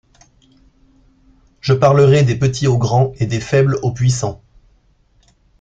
[1.59, 4.41] Je parlerai des petits aux grands et des faibles aux puissants.